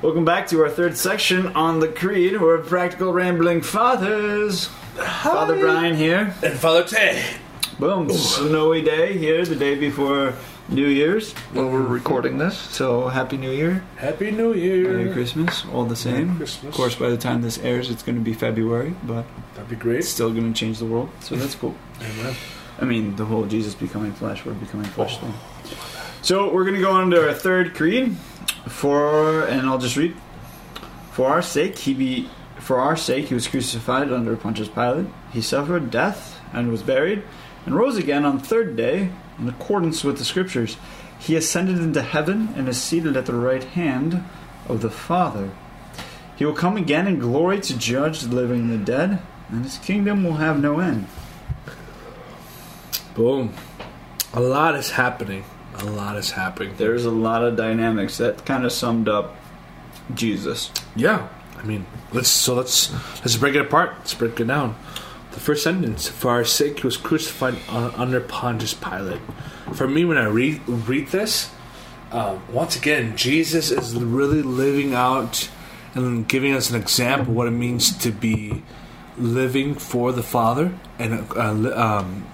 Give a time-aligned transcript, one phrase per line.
[0.00, 2.40] Welcome back to our third section on the Creed.
[2.40, 4.66] We're practical rambling fathers.
[4.66, 6.32] Father Brian here.
[6.40, 7.24] And Father Tay.
[7.80, 8.08] Boom.
[8.08, 10.34] Snowy day here, the day before
[10.68, 11.34] New Year's.
[11.52, 14.92] Well, we're recording this, so Happy New Year, Happy New Year.
[14.92, 16.28] Merry Christmas, all the same.
[16.28, 16.70] Merry Christmas.
[16.70, 19.24] Of course, by the time this airs, it's going to be February, but
[19.54, 19.98] That'd be great.
[19.98, 21.74] it's still going to change the world, so that's cool.
[22.00, 22.36] Amen.
[22.80, 25.26] I mean, the whole Jesus becoming flesh, we're becoming flesh oh.
[25.26, 25.34] thing.
[26.22, 28.14] So we're going to go on to our third creed.
[28.68, 30.16] For and I'll just read.
[31.12, 32.28] For our sake, he be
[32.58, 35.06] for our sake he was crucified under Pontius Pilate.
[35.32, 37.22] He suffered death and was buried,
[37.64, 40.76] and rose again on the third day in accordance with the Scriptures.
[41.18, 44.22] He ascended into heaven and is seated at the right hand
[44.68, 45.50] of the Father.
[46.36, 49.78] He will come again in glory to judge the living and the dead, and his
[49.78, 51.08] kingdom will have no end.
[53.14, 53.52] Boom.
[54.32, 55.44] A lot is happening.
[55.78, 56.74] A lot is happening.
[56.76, 59.36] There's a lot of dynamics that kind of summed up
[60.14, 60.70] Jesus.
[60.96, 61.28] Yeah.
[61.56, 63.94] I mean, let's so let's let's break it apart.
[63.98, 64.76] Let's break it down.
[65.32, 69.20] The first sentence: "For our sake, he was crucified uh, under Pontius Pilate."
[69.74, 71.50] For me, when I read read this,
[72.12, 75.48] um, once again, Jesus is really living out
[75.94, 78.62] and giving us an example of what it means to be
[79.16, 82.26] living for the Father and uh, um,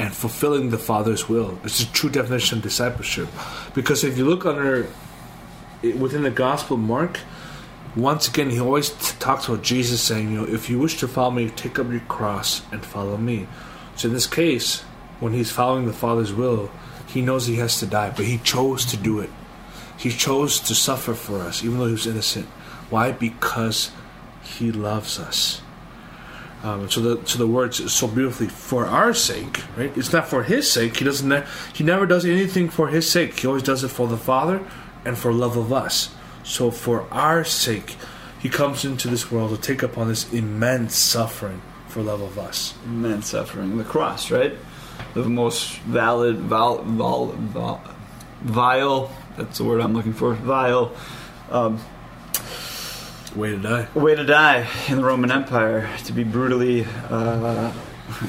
[0.00, 1.58] and fulfilling the Father's will.
[1.62, 3.28] It's a true definition of discipleship.
[3.74, 4.88] Because if you look under
[5.82, 7.20] within the Gospel Mark,
[7.94, 11.08] once again, he always t- talks about Jesus saying, you know, if you wish to
[11.08, 13.46] follow me, take up your cross and follow me.
[13.96, 14.80] So in this case,
[15.20, 16.70] when he's following the Father's will,
[17.06, 19.30] he knows he has to die, but he chose to do it.
[19.98, 22.46] He chose to suffer for us, even though he was innocent.
[22.88, 23.12] Why?
[23.12, 23.90] Because
[24.42, 25.60] he loves us.
[26.62, 29.96] Um, so the so the words so beautifully for our sake, right?
[29.96, 30.98] It's not for his sake.
[30.98, 31.28] He doesn't.
[31.28, 33.38] ne- He never does anything for his sake.
[33.40, 34.60] He always does it for the Father
[35.04, 36.14] and for love of us.
[36.42, 37.96] So for our sake,
[38.38, 42.74] he comes into this world to take upon this immense suffering for love of us.
[42.84, 43.78] Immense suffering.
[43.78, 44.54] The cross, right?
[45.14, 47.82] The most valid, val, val, val,
[48.42, 50.92] vile, that's the word I'm looking for, vile
[51.50, 51.80] um,
[53.36, 53.86] Way to die.
[53.94, 55.88] way to die in the Roman Empire.
[56.04, 57.72] To be brutally uh,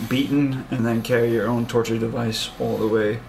[0.10, 3.20] beaten and then carry your own torture device all the way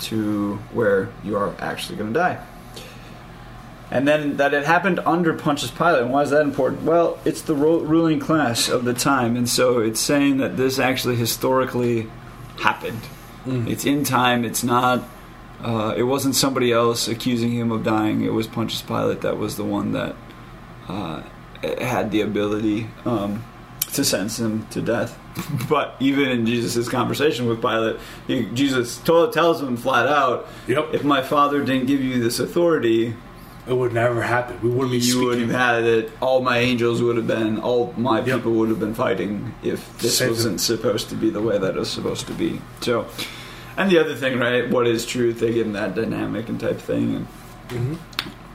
[0.00, 2.44] to where you are actually going to die.
[3.90, 6.02] And then that it happened under Pontius Pilate.
[6.02, 6.82] And why is that important?
[6.82, 10.78] Well, it's the ru- ruling class of the time, and so it's saying that this
[10.78, 12.08] actually historically
[12.60, 13.00] happened.
[13.46, 14.44] It's in time.
[14.44, 15.02] It's not.
[15.60, 18.22] Uh, it wasn't somebody else accusing him of dying.
[18.22, 20.14] It was Pontius Pilate that was the one that
[20.90, 21.22] uh,
[21.84, 23.44] had the ability um,
[23.92, 25.16] to sentence him to death.
[25.68, 27.96] but even in Jesus' conversation with Pilate,
[28.26, 30.88] he, Jesus told, tells him flat out, Yep.
[30.92, 33.14] "If my Father didn't give you this authority,
[33.68, 34.58] It would never happen.
[34.62, 36.10] We wouldn't be you would have had it.
[36.20, 37.58] All my angels would have been.
[37.60, 38.36] All my Yep.
[38.38, 41.76] people would have been fighting if this Same wasn't supposed to be the way that
[41.76, 43.06] it was supposed to be." So,
[43.76, 44.68] and the other thing, right?
[44.68, 45.38] What is truth?
[45.40, 47.14] They get in that dynamic and type thing.
[47.16, 47.26] And
[47.68, 47.96] Mhm.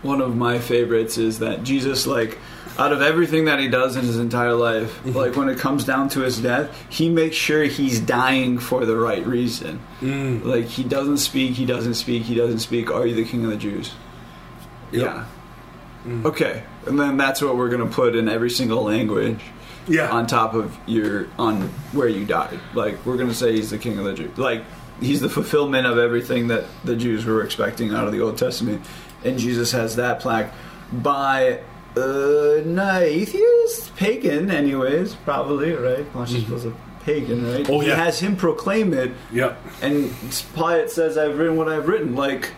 [0.06, 2.38] One of my favorites is that Jesus, like,
[2.78, 6.10] out of everything that he does in his entire life, like when it comes down
[6.10, 9.80] to his death, he makes sure he's dying for the right reason.
[10.02, 10.44] Mm.
[10.44, 12.92] Like he doesn't speak, he doesn't speak, he doesn't speak.
[12.92, 13.94] Are you the king of the Jews?
[14.92, 15.02] Yep.
[15.04, 15.26] Yeah.
[16.06, 16.26] Mm.
[16.26, 19.40] Okay, and then that's what we're gonna put in every single language
[19.88, 20.12] Yeah.
[20.12, 21.62] on top of your on
[21.94, 22.60] where you died.
[22.74, 24.38] Like we're gonna say he's the king of the Jews.
[24.38, 24.64] Like
[25.02, 28.86] he's the fulfillment of everything that the Jews were expecting out of the Old Testament,
[29.26, 30.54] and Jesus has that plaque
[30.92, 31.60] by
[31.98, 36.12] uh, an atheist, pagan, anyways, probably right.
[36.14, 37.70] Pontius was a pagan, right?
[37.70, 37.96] Oh, he yeah.
[37.96, 39.58] has him proclaim it, Yep.
[39.82, 40.12] and
[40.56, 42.52] Pilate says, "I've written what I've written." Like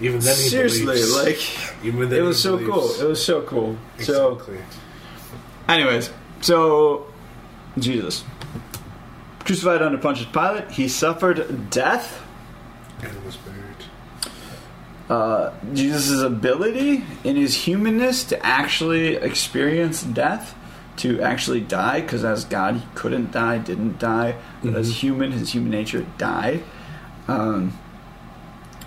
[0.00, 1.14] Even then, he seriously, believes.
[1.16, 2.72] like even then, it was so believes.
[2.98, 3.04] cool.
[3.06, 3.76] It was so cool.
[4.00, 4.32] So.
[4.32, 4.58] Exactly.
[5.68, 7.06] Anyways, so
[7.78, 8.24] Jesus
[9.44, 12.20] crucified under Pontius Pilate, he suffered death.
[13.02, 13.61] and was buried.
[15.10, 20.54] Uh, Jesus' ability in his humanness to actually experience death,
[20.98, 24.94] to actually die, because as God he couldn't die, didn't die, but as Mhm.
[24.94, 26.62] human, his human nature died.
[27.28, 27.72] Um,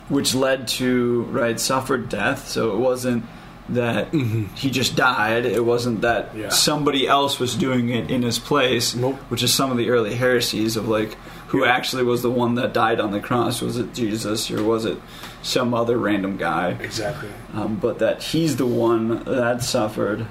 [0.09, 2.47] which led to right suffered death.
[2.47, 3.25] So it wasn't
[3.69, 4.47] that Mhm.
[4.56, 5.45] he just died.
[5.47, 6.50] It wasn't that Yeah.
[6.50, 8.94] somebody else was doing it in his place.
[8.95, 9.17] Nope.
[9.29, 11.17] Which is some of the early heresies of like
[11.55, 13.61] who actually was the one that died on the cross.
[13.61, 14.97] Was it Jesus or was it
[15.41, 16.71] some other random guy?
[16.81, 17.29] Exactly.
[17.53, 20.25] Um, but that he's the one that suffered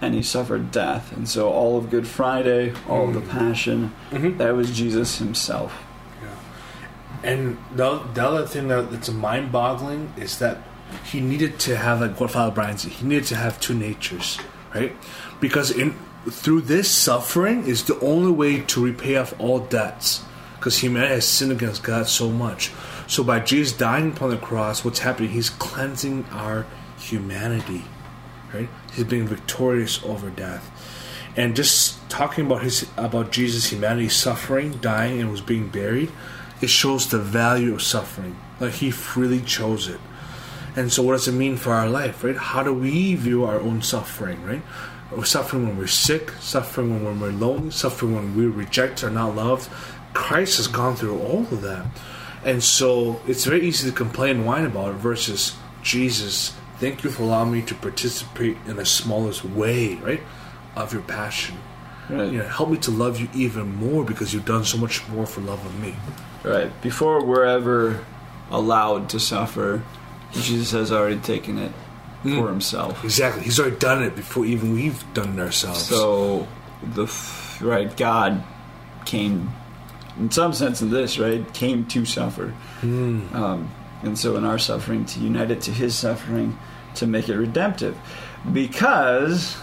[0.00, 1.10] and he suffered death.
[1.16, 4.38] And so all of Good Friday, all of the Passion, Mhm.
[4.38, 5.82] that was Jesus himself.
[6.22, 7.30] Yeah.
[7.30, 10.58] And the, the other thing that, that's mind-boggling is that
[11.04, 12.92] he needed to have like what Father Brian said.
[12.92, 14.38] He needed to have two natures,
[14.74, 14.94] right?
[15.40, 15.94] Because in
[16.30, 20.22] through this suffering is the only way to repay off all debts.
[20.58, 22.72] Because humanity has sinned against God so much.
[23.06, 25.30] So by Jesus dying upon the cross, what's happening?
[25.30, 26.66] He's cleansing our
[26.98, 27.84] humanity,
[28.52, 28.68] right?
[28.92, 30.70] He's being victorious over death.
[31.36, 36.10] And just talking about his about Jesus' humanity suffering, dying, and was being buried,
[36.60, 38.36] it shows the value of suffering.
[38.58, 40.00] Like he freely chose it.
[40.74, 42.36] And so, what does it mean for our life, right?
[42.36, 44.62] How do we view our own suffering, right?
[45.10, 49.34] We're suffering when we're sick, suffering when we're lonely, suffering when we reject or not
[49.34, 49.70] loved.
[50.14, 51.86] Christ has gone through all of that.
[52.44, 57.10] And so, it's very easy to complain and whine about it versus Jesus, thank you
[57.10, 60.22] for allowing me to participate in the smallest way, right,
[60.76, 61.56] of your passion.
[62.08, 62.30] Right.
[62.32, 65.26] You know, help me to love you even more because you've done so much more
[65.26, 65.94] for love of me.
[66.42, 66.70] Right.
[66.80, 68.04] Before we're ever
[68.50, 69.82] allowed to suffer,
[70.32, 71.72] Jesus has already taken it
[72.24, 72.40] Mm.
[72.40, 73.04] for himself.
[73.04, 73.44] Exactly.
[73.44, 75.82] He's already done it before even we've done it ourselves.
[75.86, 76.48] So
[76.82, 78.42] the f- right God
[79.04, 79.52] came,
[80.18, 83.34] in some sense, in this right came to suffer, Mm.
[83.34, 83.68] um,
[84.02, 86.58] and so in our suffering to unite it to His suffering
[86.96, 87.96] to make it redemptive,
[88.52, 89.56] because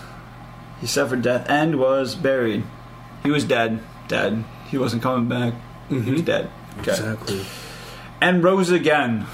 [0.82, 2.64] He suffered death and was buried.
[3.24, 3.80] He was dead,
[4.10, 4.44] dead.
[4.70, 5.54] He wasn't coming back.
[5.90, 6.26] He was Mhm.
[6.26, 6.50] dead.
[6.82, 6.92] Okay.
[6.92, 7.46] Exactly.
[8.22, 9.26] And rose again.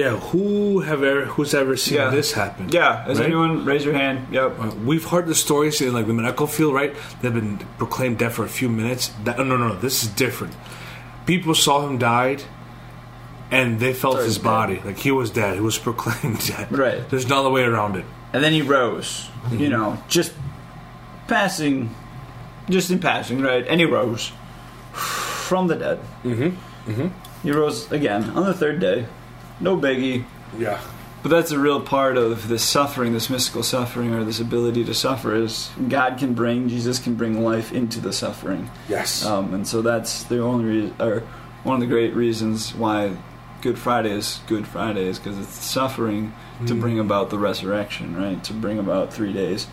[0.00, 0.16] Yeah.
[0.32, 2.10] Who have ever who's ever seen Yeah.
[2.18, 2.64] this happen?
[2.78, 3.04] Yeah.
[3.08, 3.26] Has Right?
[3.30, 4.16] anyone raise your hand?
[4.36, 4.50] Yep.
[4.60, 6.92] Uh, We've heard the stories in like the medical field, right?
[7.20, 9.02] They've been proclaimed dead for a few minutes.
[9.24, 9.74] That, no, no, no.
[9.86, 10.54] This is different.
[11.26, 12.40] People saw him died,
[13.50, 14.44] and they felt Sorry, his dead.
[14.54, 15.54] body like he was dead.
[15.60, 16.66] He was proclaimed dead.
[16.72, 17.00] Right.
[17.10, 18.04] There's no other way around it.
[18.32, 19.28] And then he rose.
[19.50, 20.32] You know, just
[21.28, 21.94] passing,
[22.68, 23.64] just in passing, right?
[23.70, 24.32] And he rose
[25.48, 25.98] from the dead.
[26.24, 26.50] Mm-hmm.
[26.90, 27.08] Mm-hmm.
[27.42, 29.06] He rose again on the third day.
[29.60, 30.24] No biggie.
[30.58, 30.80] Yeah.
[31.22, 34.94] But that's a real part of this suffering, this mystical suffering, or this ability to
[34.94, 35.34] suffer.
[35.34, 39.24] Is God can bring, Jesus can bring life into the suffering, Yes.
[39.24, 41.22] um, and so that's the only reason, or
[41.62, 43.12] one of the great reasons why
[43.60, 46.32] Good Friday is Good Friday is because it's suffering
[46.66, 46.80] to Mm.
[46.80, 48.42] bring about the resurrection, right?
[48.44, 49.66] To bring about three days.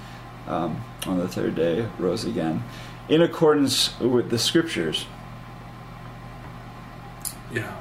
[0.49, 2.63] Um, on the third day, rose again,
[3.09, 5.05] in accordance with the scriptures.
[7.53, 7.71] Yeah.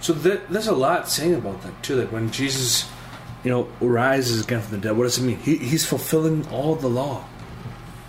[0.00, 1.96] So th- there's a lot saying about that too.
[1.96, 2.88] That when Jesus,
[3.44, 5.36] you know, rises again from the dead, what does it mean?
[5.38, 7.24] He, he's fulfilling all the law,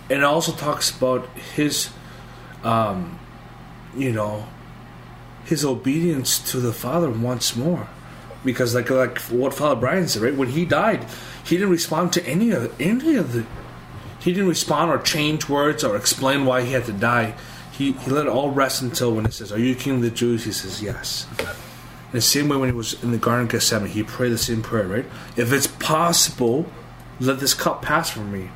[0.08, 1.90] and it also talks about his,
[2.64, 3.18] um,
[3.96, 4.46] you know,
[5.44, 7.88] his obedience to the Father once more,
[8.44, 10.34] because like like what Father Brian said, right?
[10.34, 11.06] When he died,
[11.44, 13.44] he didn't respond to any of any of the.
[14.18, 17.34] He didn't respond or change words or explain why he had to die.
[17.72, 20.10] He, he let it all rest until when it says, Are you king of the
[20.10, 20.44] Jews?
[20.44, 21.26] He says, Yes.
[22.12, 24.38] In the same way, when he was in the Garden of Gethsemane, he prayed the
[24.38, 25.06] same prayer, right?
[25.34, 26.66] If it's possible,
[27.18, 28.50] let this cup pass from me.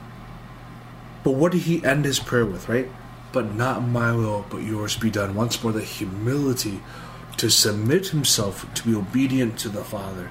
[1.24, 2.90] But what did he end his prayer with, right?
[3.32, 5.34] But not my will, but yours be done.
[5.34, 6.82] Once more, the humility
[7.38, 10.30] to submit himself, to be obedient to the Father.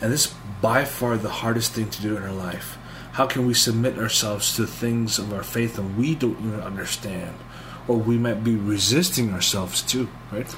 [0.00, 2.76] And this is by far the hardest thing to do in our life.
[3.12, 7.36] How can we submit ourselves to things of our faith that we don't even understand?
[7.86, 10.52] Or we might be resisting ourselves too, right?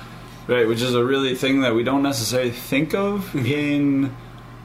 [0.49, 3.47] Right, which is a really thing that we don't necessarily think of mm-hmm.
[3.47, 4.17] in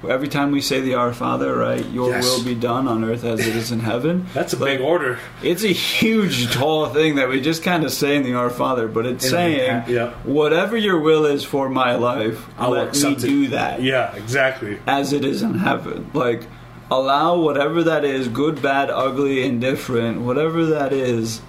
[0.07, 1.83] every time we say the Our Father, right?
[1.89, 2.24] Your Yes.
[2.25, 4.26] will be done on earth as it is in heaven.
[4.33, 5.18] That's a Like, big order.
[5.44, 8.88] It's a huge, tall thing that we just kind of say in the Our Father,
[8.88, 10.09] but it's In the- saying, yeah.
[10.23, 14.80] whatever your will is for my life, I'll let me do that Yeah, exactly.
[14.88, 16.09] as it is in heaven.
[16.14, 16.47] Like,
[16.90, 21.42] allow whatever that is, good, bad, ugly, indifferent, whatever that is,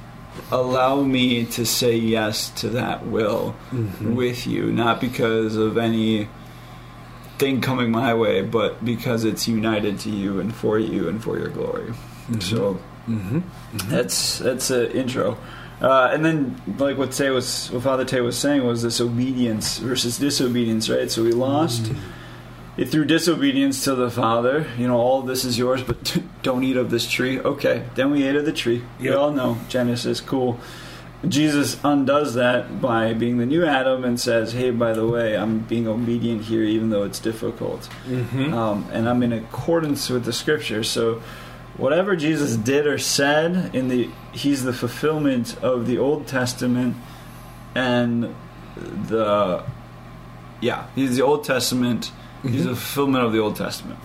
[0.51, 4.15] allow me to say yes to that will Mm-hmm.
[4.15, 6.29] with you, not because of any
[7.39, 11.39] thing coming my way, but because it's united to you and for you and for
[11.39, 11.93] your glory.
[12.41, 13.41] So Mm-hmm.
[13.91, 15.37] that's that's an intro.
[15.81, 19.79] Uh, and then, like what Tay was, what Father Tay was saying was this obedience
[19.79, 21.11] versus disobedience, right?
[21.11, 21.97] So we lost it
[22.77, 24.67] through disobedience to the Father.
[24.79, 27.39] You know, all this is yours, but don't eat of this tree.
[27.41, 28.83] Okay, then we ate of the tree.
[28.99, 29.19] We Yep.
[29.19, 30.59] all know Genesis, cool.
[31.29, 35.61] Jesus undoes that by being the new Adam and says, "Hey, by the way, I'm
[35.61, 38.53] being obedient here, even though it's difficult, Mm-hmm.
[38.53, 41.23] um, and I'm in accordance with the Scripture." So,
[41.77, 46.97] whatever Jesus did or said in the, he's the fulfillment of the Old Testament
[47.75, 48.35] and
[48.77, 49.63] the,
[50.61, 52.11] yeah, he's the Old Testament.
[52.43, 53.99] He's a fulfillment of the Old Testament.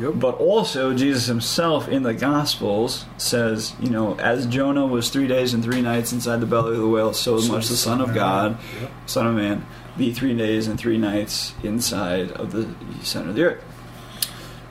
[0.00, 0.14] Yep.
[0.16, 5.52] But also, Jesus himself in the Gospels says, you know, as Jonah was three days
[5.52, 8.06] and three nights inside the belly of the whale, so So much the Son of
[8.06, 8.90] Son of God, yep.
[9.06, 12.68] Son of Man, be three days and three nights inside of the
[13.04, 13.64] center of the earth.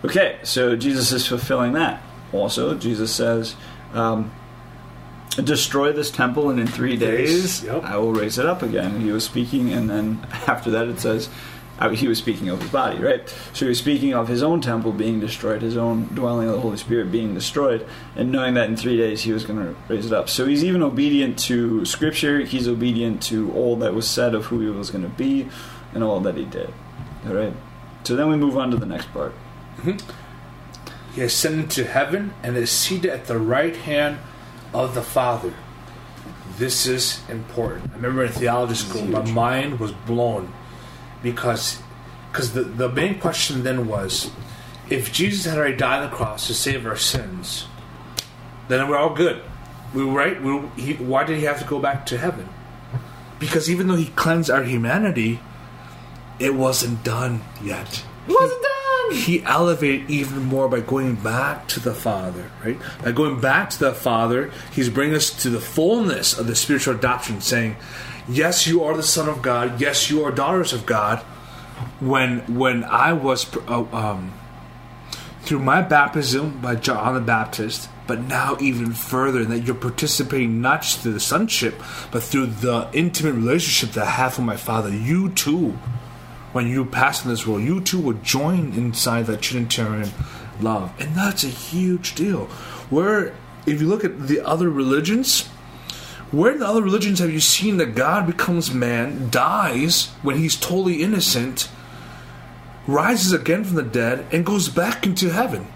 [0.03, 2.01] Okay, so Jesus is fulfilling that.
[2.33, 3.55] Also, Jesus says,
[3.93, 4.31] um,
[5.43, 7.83] destroy this temple, and in three days Yep.
[7.83, 9.01] I will raise it up again.
[9.01, 11.29] He was speaking, and then after that it says,
[11.89, 13.27] he was speaking of his body, right?
[13.53, 16.61] So he was speaking of his own temple being destroyed, his own dwelling of the
[16.61, 20.05] Holy Spirit being destroyed, and knowing that in three days he was going to raise
[20.05, 20.29] it up.
[20.29, 22.41] So he's even obedient to Scripture.
[22.41, 25.47] He's obedient to all that was said of who he was going to be,
[25.93, 26.73] and all that he did.
[27.27, 27.53] All right.
[28.03, 29.33] So then we move on to the next part.
[29.77, 29.97] Mm-hmm.
[31.13, 34.19] He ascended to heaven and is seated at the right hand
[34.73, 35.53] of the Father.
[36.57, 37.91] This is important.
[37.91, 40.53] I remember in theology school, my mind was blown
[41.23, 41.81] because
[42.31, 44.31] because the, the main question then was
[44.89, 47.65] if Jesus had already died on the cross to save our sins,
[48.67, 49.41] then we're all good.
[49.93, 50.41] We were right.
[50.41, 52.47] We, he, why did he have to go back to heaven?
[53.39, 55.39] Because even though he cleansed our humanity,
[56.39, 58.03] it wasn't done yet.
[58.27, 59.11] It wasn't done.
[59.13, 62.77] He elevated even more by going back to the Father, right?
[63.03, 66.95] By going back to the Father, he's bringing us to the fullness of the spiritual
[66.95, 67.75] adoption, saying,
[68.31, 69.79] "Yes, you are the Son of God.
[69.79, 71.19] Yes, you are daughters of God."
[71.99, 74.33] When when I was uh, um,
[75.41, 80.83] through my baptism by John the Baptist, but now even further, that you're participating not
[80.83, 81.75] just through the sonship,
[82.11, 84.89] but through the intimate relationship that I have with my Father.
[84.89, 85.77] You too
[86.51, 90.09] when you pass in this world, you too will join inside that Trinitarian
[90.59, 90.93] love.
[90.99, 92.45] And that's a huge deal.
[92.89, 93.33] Where,
[93.65, 95.49] if you look at the other religions,
[96.31, 100.55] where in the other religions have you seen that God becomes man, dies when he's
[100.55, 101.69] totally innocent,
[102.87, 105.67] rises again from the dead, and goes back into heaven?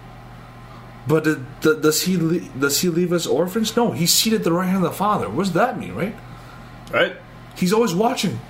[1.06, 1.24] But
[1.60, 2.16] does he
[2.58, 3.76] does he leave us orphans?
[3.76, 5.28] No, he's seated at the right hand of the Father.
[5.28, 6.16] What does that mean, right?
[6.90, 7.16] Right.
[7.56, 8.40] He's always watching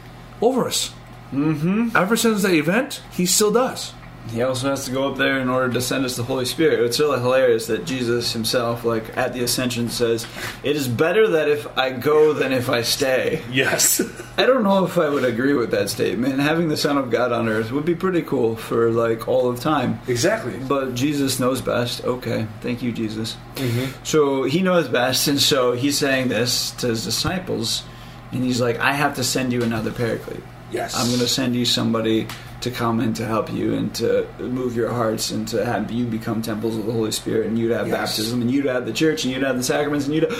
[0.40, 0.92] over us.
[1.32, 1.94] Mm-hmm.
[1.94, 3.92] Ever since the event, he still does.
[4.30, 6.80] He also has to go up there in order to send us the Holy Spirit.
[6.80, 10.26] It's really hilarious that Jesus himself, like at the ascension, says,
[10.62, 14.00] "It is better that if I go than if I stay." Yes.
[14.36, 16.40] I don't know if I would agree with that statement.
[16.40, 19.60] Having the Son of God on earth would be pretty cool for like all of
[19.60, 20.00] time.
[20.08, 20.58] exactly.
[20.58, 22.04] But Jesus knows best.
[22.04, 23.36] Okay, thank you, Jesus.
[23.56, 23.92] Mm-hmm.
[24.02, 27.84] So he knows best, and so he's saying this to his disciples,
[28.32, 30.42] and he's like, "I have to send you another Paraclete.
[30.72, 30.96] Yes.
[30.96, 32.26] I'm going to send you somebody
[32.60, 36.06] to come and to help you and to move your hearts and to have you
[36.06, 37.96] become temples of the Holy Spirit, and you to have Yes.
[37.96, 40.22] baptism, and you to have the church, and you to have the sacraments, and you
[40.22, 40.36] to."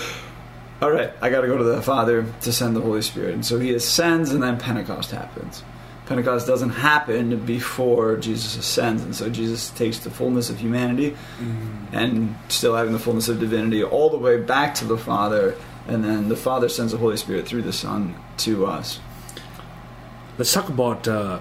[0.82, 3.44] All right, I got to go to the Father to send the Holy Spirit, and
[3.44, 5.62] so he ascends, and then Pentecost happens.
[6.06, 11.16] Pentecost doesn't happen before Jesus ascends, and so Jesus takes the fullness of humanity
[11.92, 15.54] and still having the fullness of divinity all the way back to the Father,
[15.88, 19.00] and then the Father sends the Holy Spirit through the Son to us.
[20.38, 21.08] Let's talk about.
[21.08, 21.38] Uh,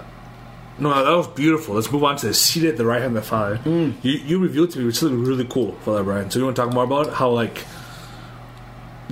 [0.78, 1.76] no, that was beautiful.
[1.76, 3.58] Let's move on to the seated at the right hand of the Father.
[3.58, 3.94] Mm.
[4.02, 6.30] You, you revealed to me which something really cool for that, Brian.
[6.30, 7.64] So you want to talk more about how like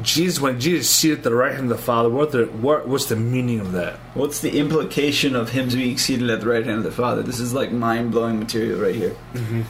[0.02, 3.06] Jesus, when Jesus seated at the right hand of the Father, what the what what's
[3.06, 3.94] the meaning of that?
[4.14, 7.22] What's the implication of him being seated at the right hand of the Father?
[7.22, 9.16] This is like mind blowing material right here.
[9.32, 9.62] Mm-hmm.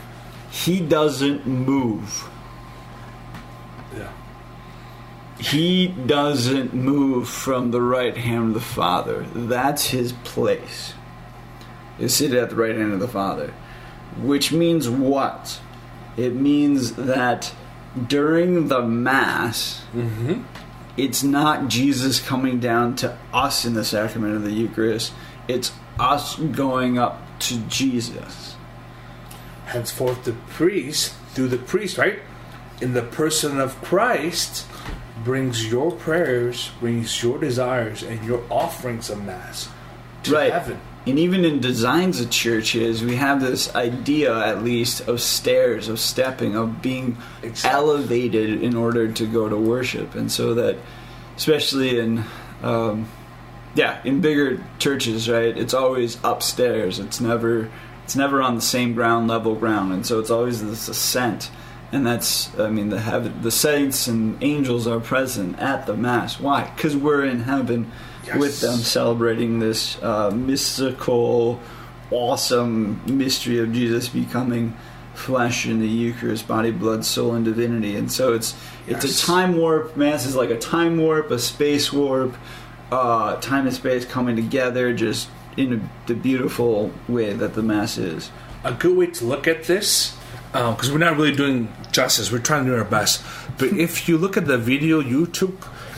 [0.50, 2.28] He doesn't move.
[3.94, 4.10] Yeah.
[5.38, 9.26] He doesn't move from the right hand of the Father.
[9.34, 10.94] That's his place.
[11.98, 13.52] Is seated at the right hand of the Father.
[14.20, 15.60] Which means what?
[16.16, 17.52] It means that
[18.08, 20.42] during the Mass, Mm-hmm.
[20.96, 25.12] it's not Jesus coming down to us in the sacrament of the Eucharist.
[25.48, 28.56] It's us going up to Jesus.
[29.66, 32.18] Henceforth, the priest, through the priest, right,
[32.80, 34.66] in the person of Christ,
[35.24, 39.68] brings your prayers, brings your desires, and your offerings of mass
[40.24, 40.52] to Right.
[40.52, 40.80] heaven.
[41.06, 46.00] And even in designs of churches, we have this idea, at least, of stairs, of
[46.00, 47.78] stepping, of being Exactly.
[47.78, 50.14] elevated in order to go to worship.
[50.14, 50.78] And so that,
[51.37, 52.25] especially in,
[52.62, 53.06] um,
[53.75, 56.99] yeah, in bigger churches, right, it's always upstairs.
[56.99, 57.70] It's never,
[58.04, 61.50] it's never on the same ground level ground, and so it's always this ascent.
[61.92, 66.40] And that's, I mean, the heaven, the saints and angels are present at the mass.
[66.40, 66.73] Why?
[66.75, 67.92] Because we're in heaven
[68.26, 68.37] Yes.
[68.38, 71.61] with them celebrating this uh, mystical,
[72.11, 74.76] awesome mystery of Jesus becoming
[75.14, 77.97] flesh in the Eucharist, body, blood, soul, and divinity.
[77.97, 78.54] And so it's
[78.87, 79.23] it's Yes.
[79.23, 79.97] a time warp.
[79.97, 82.35] Mass is like a time warp, a space warp,
[82.90, 87.97] uh, time and space coming together, just in a, the beautiful way that the Mass
[87.99, 88.31] is.
[88.64, 90.16] A good way to look at this
[90.52, 92.31] because we're not really doing justice.
[92.33, 93.23] We're trying to do our best.
[93.59, 95.54] But if you look at the video YouTube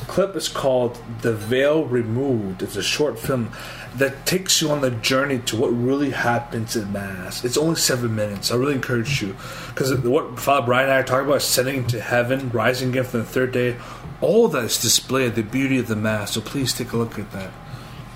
[0.07, 3.51] clip, is called "The Veil Removed." It's a short film
[3.97, 7.45] that takes you on the journey to what really happens in Mass.
[7.45, 8.51] It's only seven minutes.
[8.51, 9.35] I really encourage you
[9.69, 13.21] because what Father Brian and I are talking about, ascending to heaven, rising again from
[13.21, 13.77] the third day,
[14.21, 16.33] all that is displayed, the beauty of the Mass.
[16.33, 17.51] So please take a look at that.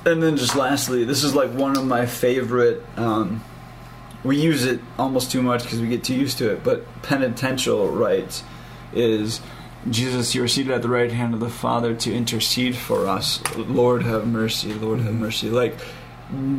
[0.04, 2.82] And then just lastly, this is like one of my favorite.
[2.96, 3.44] Um,
[4.22, 6.64] we use it almost too much because we get too used to it.
[6.64, 8.42] But penitential rites
[8.92, 9.40] is
[9.88, 13.40] Jesus, you are seated at the right hand of the Father to intercede for us.
[13.56, 14.74] Lord, have mercy.
[14.74, 15.48] Lord, have mercy.
[15.48, 15.74] Like,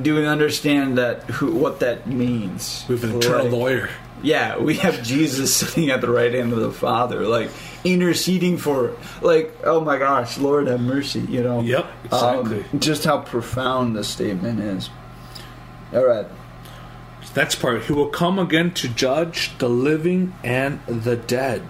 [0.02, 1.24] do we understand that?
[1.30, 2.84] Who, what that means?
[2.90, 3.90] We have an eternal Like, lawyer.
[4.24, 7.50] Yeah, we have Jesus sitting at the right hand of the Father, like
[7.84, 11.22] interceding for, like, oh my gosh, Lord, have mercy.
[11.22, 11.62] You know.
[11.62, 12.80] Yep, Um, exactly.
[12.80, 14.90] just how profound the statement is.
[15.94, 16.26] All right.
[17.36, 21.64] Next part, he will come again to judge the living and the dead.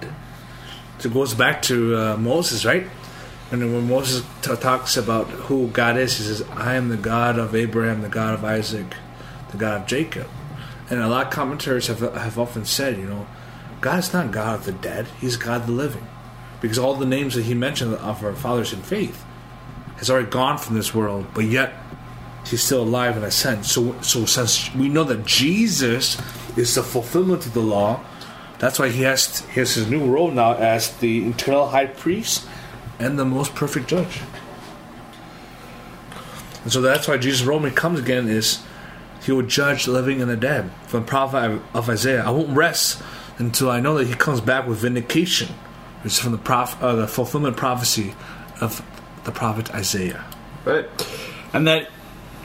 [1.04, 2.88] It goes back to uh, Moses, right?
[3.52, 7.38] And when Moses t- talks about who God is, he says, I am the God
[7.38, 8.96] of Abraham, the God of Isaac,
[9.52, 10.28] the God of Jacob.
[10.90, 13.28] And a lot of commentators have, have often said, you know,
[13.82, 16.08] God is not God of the dead, He's God of the living.
[16.62, 19.26] Because all the names that He mentioned of our fathers in faith
[19.98, 21.74] has already gone from this world, but yet
[22.46, 23.72] he's still alive in a sense.
[23.72, 26.20] So, so since we know that Jesus
[26.58, 28.00] is the fulfillment of the law,
[28.62, 32.48] that's why he has he has his new role now as the eternal high priest
[33.00, 34.22] and the most perfect judge.
[36.62, 38.64] And so that's why Jesus' role when he comes again is
[39.24, 40.70] he will judge the living and the dead.
[40.86, 43.02] From the prophet of Isaiah, I won't rest
[43.40, 45.56] until I know that he comes back with vindication.
[46.04, 48.14] It's from the prof, uh, the fulfillment prophecy
[48.62, 48.86] of
[49.24, 50.24] the prophet Isaiah.
[50.66, 50.88] Right.
[51.52, 51.90] And that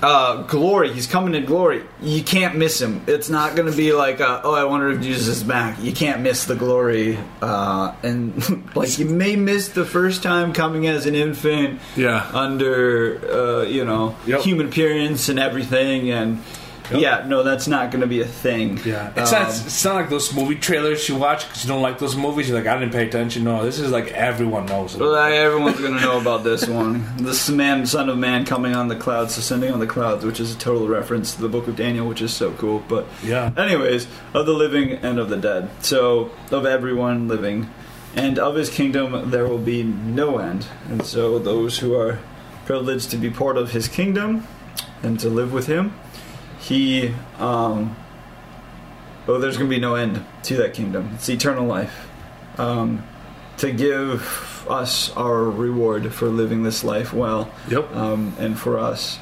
[0.03, 1.83] uh, glory, he's coming in glory.
[2.03, 3.03] You can't miss him.
[3.07, 5.79] It's not going to be like, uh, oh, I wonder if Jesus is back.
[5.81, 7.19] You can't miss the glory.
[7.41, 12.27] Uh, and like, you may miss the first time coming as an infant Yeah.
[12.33, 14.41] under, uh, you know, Yep.
[14.43, 16.11] human appearance and everything.
[16.11, 16.43] And
[16.91, 17.01] Yep.
[17.01, 18.79] yeah, no, that's not going to be a thing.
[18.85, 19.49] Yeah, it's Um, not.
[19.51, 22.49] It's not like those movie trailers you watch because you don't like those movies.
[22.49, 23.45] You're like, I didn't pay attention.
[23.45, 24.95] No, this is like everyone knows.
[24.95, 25.01] it.
[25.01, 27.05] Well, everyone's going to know about this one.
[27.17, 30.55] This man, son of man, coming on the clouds, ascending on the clouds, which is
[30.55, 32.83] a total reference to the book of Daniel, which is so cool.
[32.89, 33.51] But Yeah.
[33.57, 35.69] anyways, of the living and of the dead.
[35.81, 37.69] So of everyone living,
[38.15, 40.67] and of his kingdom there will be no end.
[40.89, 42.19] And so those who are
[42.65, 44.47] privileged to be part of his kingdom
[45.03, 45.93] and to live with him,
[46.67, 47.97] he, um,
[49.29, 51.11] oh, there's going to be no end to that kingdom.
[51.15, 52.09] It's eternal life.
[52.59, 53.05] Um,
[53.59, 57.95] to give us our reward for living this life well Yep.
[57.95, 59.19] um, and for us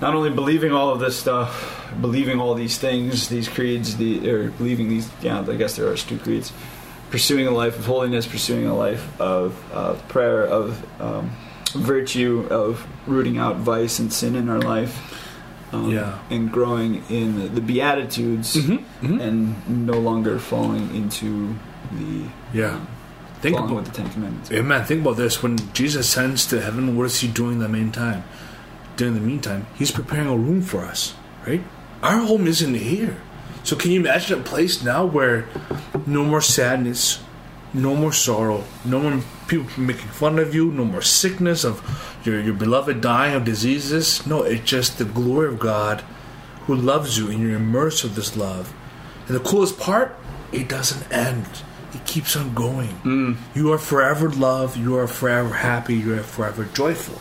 [0.00, 4.50] not only believing all of this stuff believing all these things these creeds the or
[4.50, 6.52] believing these yeah i guess there are two creeds
[7.10, 11.30] pursuing a life of holiness pursuing a life of uh, prayer of um,
[11.72, 15.11] virtue of rooting out vice and sin in our life
[15.72, 16.18] um, Yeah.
[16.30, 19.20] and growing in the beatitudes Mm-hmm.
[19.20, 21.54] and no longer falling into
[21.92, 22.78] the Yeah.
[23.40, 24.50] Think about with the Ten Commandments.
[24.50, 25.42] Man, think about this.
[25.42, 28.22] When Jesus ascends to heaven, what is he doing in the meantime?
[28.96, 31.14] During the meantime, he's preparing a room for us,
[31.46, 31.62] right?
[32.04, 33.16] Our home isn't here.
[33.64, 35.46] So can you imagine a place now where
[36.06, 37.18] no more sadness,
[37.74, 41.80] no more sorrow, no more people making fun of you, no more sickness of
[42.24, 44.26] your, your beloved dying of diseases?
[44.26, 46.02] No, it's just the glory of God
[46.66, 48.72] who loves you and you're immersed with this love.
[49.26, 50.16] And the coolest part,
[50.52, 51.46] it doesn't end.
[51.94, 52.94] It keeps on going.
[53.04, 53.36] Mm.
[53.54, 54.76] You are forever loved.
[54.76, 55.94] You are forever happy.
[55.94, 57.20] You are forever joyful.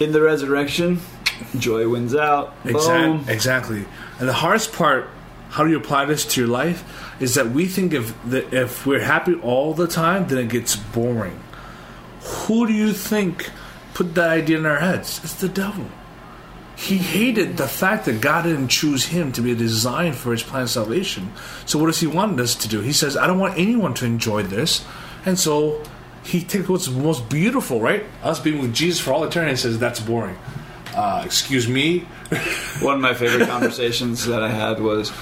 [0.00, 1.00] In the resurrection,
[1.58, 2.54] joy wins out.
[2.64, 3.32] Exactly.
[3.32, 3.84] Exactly.
[4.18, 5.08] And the hardest part,
[5.54, 6.82] how do you apply this to your life,
[7.20, 8.12] is that we think if
[8.52, 11.38] if we're happy all the time, then it gets boring.
[12.22, 13.50] Who do you think
[13.94, 15.20] put that idea in our heads?
[15.22, 15.86] It's the devil.
[16.76, 20.42] He hated the fact that God didn't choose him to be a design for his
[20.42, 21.30] plan of salvation.
[21.66, 22.80] So what does he want us to do?
[22.80, 24.84] He says, I don't want anyone to enjoy this.
[25.24, 25.80] And so
[26.24, 28.02] he takes what's most beautiful, right?
[28.24, 30.36] Us being with Jesus for all eternity and says, that's boring.
[30.96, 32.00] Uh, excuse me?
[32.80, 35.12] One of my favorite conversations that I had was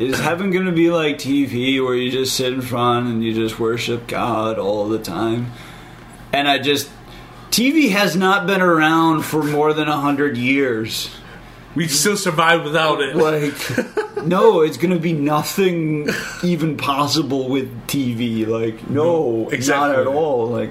[0.00, 3.34] Is heaven going to be like TV where you just sit in front and you
[3.34, 5.52] just worship God all the time?
[6.32, 6.90] And I just.
[7.50, 11.14] TV has not been around for more than a hundred years.
[11.74, 13.14] We still survive without it.
[13.14, 16.08] Like, no, it's going to be nothing
[16.42, 18.46] even possible with TV.
[18.46, 19.88] Like, no, exactly.
[19.88, 20.46] not at all.
[20.46, 20.70] Like,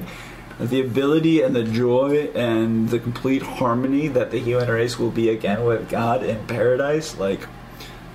[0.59, 5.29] the ability and the joy and the complete harmony that the human race will be
[5.29, 7.41] again with God in paradise, like,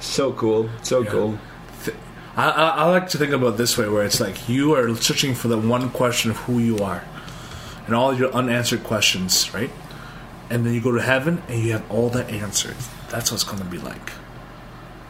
[0.00, 1.10] so cool, so Yeah.
[1.10, 1.38] cool.
[2.36, 4.94] I, I, I like to think about it this way, where it's like you are
[4.96, 7.04] searching for the one question of who you are,
[7.86, 9.70] and all your unanswered questions, right?
[10.50, 12.88] And then you go to heaven and you have all the answers.
[13.08, 14.12] That's what it's going to be like.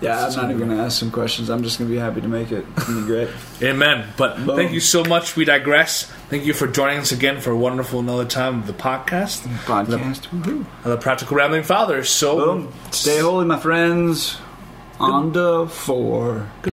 [0.01, 1.49] Yeah, I'm not even going to ask some questions.
[1.49, 2.66] I'm just going to be happy to make it.
[2.77, 3.29] It's going to be great.
[3.62, 4.07] Amen.
[4.18, 4.55] But Boom.
[4.57, 5.35] thank you so much.
[5.35, 6.05] We digress.
[6.29, 10.27] Thank you for joining us again for a wonderful another time of the podcast, Podcast.
[10.29, 10.61] Woohoo.
[10.85, 12.11] of the Practical Rambling Fathers.
[12.11, 12.37] So.
[12.37, 12.73] Boom.
[12.90, 14.37] Stay holy, my friends.
[15.01, 16.47] On the four.